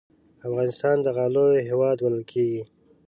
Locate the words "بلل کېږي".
2.03-2.63